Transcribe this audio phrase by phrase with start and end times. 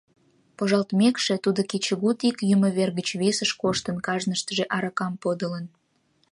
[0.57, 5.65] Пожалтмекше, тудо кечыгут ик йӱмывер гыч весыш коштын, кажныштыже аракам подылын.